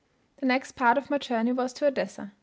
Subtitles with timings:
[0.37, 2.31] The next part of my journey was to Odessa.